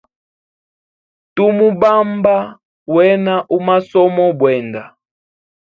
[1.35, 2.35] Tu mubamba
[2.93, 4.83] wena u masomo bwenda.